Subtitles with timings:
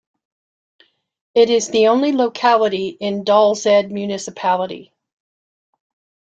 [1.35, 4.95] It is the only locality in Dals-Ed Municipality.